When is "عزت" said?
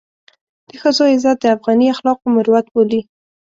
1.13-1.37